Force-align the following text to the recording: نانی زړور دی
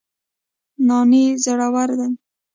نانی 0.87 1.23
زړور 1.43 1.89
دی 1.99 2.09